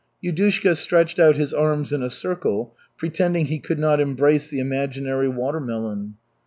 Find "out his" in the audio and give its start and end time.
1.19-1.53